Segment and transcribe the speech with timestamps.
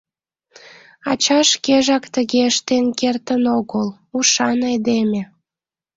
[1.11, 5.21] Ача шкежак тыге ыштен кертын огыл, ушан айдеме.